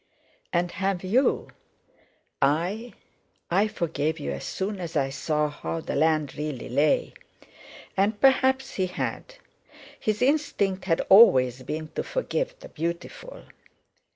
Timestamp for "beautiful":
12.69-13.43